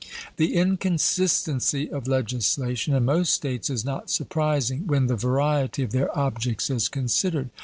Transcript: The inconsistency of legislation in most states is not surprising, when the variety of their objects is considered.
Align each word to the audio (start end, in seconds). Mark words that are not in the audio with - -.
The 0.37 0.55
inconsistency 0.55 1.87
of 1.91 2.07
legislation 2.07 2.95
in 2.95 3.05
most 3.05 3.35
states 3.35 3.69
is 3.69 3.85
not 3.85 4.09
surprising, 4.09 4.87
when 4.87 5.05
the 5.05 5.15
variety 5.15 5.83
of 5.83 5.91
their 5.91 6.17
objects 6.17 6.71
is 6.71 6.87
considered. 6.89 7.51